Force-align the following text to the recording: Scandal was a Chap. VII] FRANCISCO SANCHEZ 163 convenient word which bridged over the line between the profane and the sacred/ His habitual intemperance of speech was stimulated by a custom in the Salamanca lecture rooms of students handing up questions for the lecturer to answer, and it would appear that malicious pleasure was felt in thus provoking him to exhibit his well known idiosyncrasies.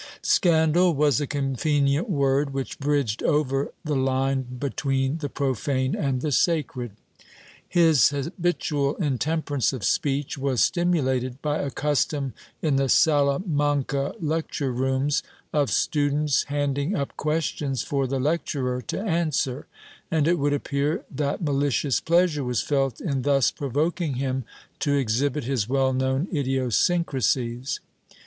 Scandal 0.23 0.95
was 0.95 1.21
a 1.21 1.27
Chap. 1.27 1.33
VII] 1.43 1.47
FRANCISCO 1.49 1.57
SANCHEZ 1.61 2.09
163 2.09 2.09
convenient 2.09 2.09
word 2.09 2.53
which 2.55 2.79
bridged 2.79 3.21
over 3.21 3.71
the 3.85 3.95
line 3.95 4.41
between 4.57 5.17
the 5.19 5.29
profane 5.29 5.95
and 5.95 6.21
the 6.21 6.31
sacred/ 6.31 6.91
His 7.69 8.09
habitual 8.09 8.95
intemperance 8.95 9.71
of 9.73 9.83
speech 9.83 10.39
was 10.39 10.59
stimulated 10.61 11.39
by 11.43 11.59
a 11.59 11.69
custom 11.69 12.33
in 12.63 12.77
the 12.77 12.89
Salamanca 12.89 14.15
lecture 14.19 14.71
rooms 14.71 15.21
of 15.53 15.69
students 15.69 16.45
handing 16.45 16.95
up 16.95 17.15
questions 17.15 17.83
for 17.83 18.07
the 18.07 18.19
lecturer 18.19 18.81
to 18.81 18.99
answer, 18.99 19.67
and 20.09 20.27
it 20.27 20.39
would 20.39 20.51
appear 20.53 21.05
that 21.11 21.43
malicious 21.43 21.99
pleasure 22.01 22.43
was 22.43 22.63
felt 22.63 22.99
in 22.99 23.21
thus 23.21 23.51
provoking 23.51 24.15
him 24.15 24.45
to 24.79 24.95
exhibit 24.95 25.43
his 25.43 25.69
well 25.69 25.93
known 25.93 26.27
idiosyncrasies. 26.33 27.79